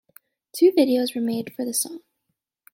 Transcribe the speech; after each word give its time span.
Two 0.53 0.71
videos 0.71 1.13
were 1.13 1.21
made 1.21 1.53
for 1.53 1.63
the 1.63 1.75
song. 1.75 1.99